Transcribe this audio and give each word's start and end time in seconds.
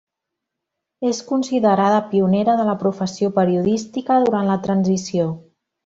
És 1.09 1.19
considerada 1.27 2.01
pionera 2.15 2.57
de 2.63 2.67
la 2.71 2.77
professió 2.87 3.33
periodística 3.39 4.21
durant 4.27 4.53
la 4.55 4.61
transició. 4.69 5.33